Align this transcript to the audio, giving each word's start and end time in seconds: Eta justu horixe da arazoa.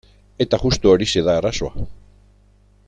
Eta 0.45 0.59
justu 0.63 0.93
horixe 0.93 1.23
da 1.29 1.37
arazoa. 1.41 1.87